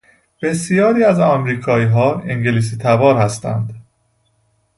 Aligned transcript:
بسیاری 0.43 1.03
از 1.03 1.19
امریکاییها 1.19 2.13
انگلیسیتبار 2.19 3.15
هستند. 3.17 3.83